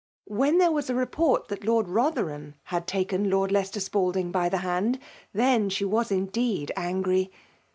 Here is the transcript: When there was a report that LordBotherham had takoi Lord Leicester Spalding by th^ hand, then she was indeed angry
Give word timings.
When 0.25 0.57
there 0.57 0.71
was 0.71 0.89
a 0.89 0.95
report 0.95 1.47
that 1.49 1.61
LordBotherham 1.61 2.55
had 2.63 2.87
takoi 2.87 3.19
Lord 3.29 3.51
Leicester 3.51 3.79
Spalding 3.79 4.31
by 4.31 4.49
th^ 4.49 4.61
hand, 4.61 4.97
then 5.31 5.69
she 5.69 5.85
was 5.85 6.09
indeed 6.11 6.71
angry 6.75 7.31